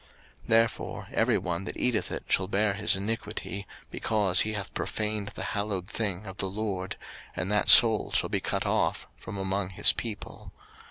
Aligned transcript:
03:019:008 0.45 0.47
Therefore 0.49 1.07
every 1.13 1.37
one 1.37 1.63
that 1.65 1.77
eateth 1.77 2.11
it 2.11 2.23
shall 2.27 2.47
bear 2.47 2.73
his 2.73 2.95
iniquity, 2.95 3.67
because 3.91 4.39
he 4.41 4.53
hath 4.53 4.73
profaned 4.73 5.27
the 5.35 5.43
hallowed 5.53 5.87
thing 5.87 6.25
of 6.25 6.37
the 6.37 6.49
LORD: 6.49 6.95
and 7.35 7.51
that 7.51 7.69
soul 7.69 8.09
shall 8.11 8.27
be 8.27 8.39
cut 8.39 8.65
off 8.65 9.05
from 9.15 9.37
among 9.37 9.69
his 9.69 9.93
people. 9.93 10.51